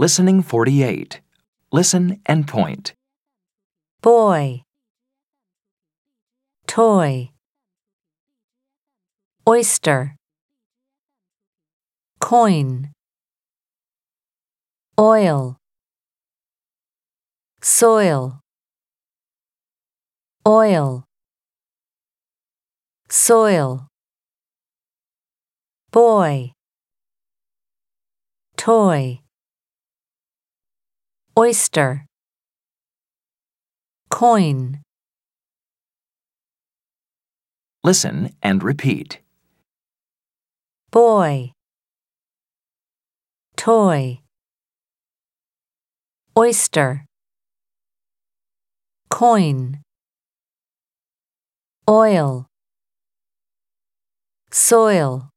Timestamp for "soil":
17.60-18.38, 23.08-23.88, 54.50-55.27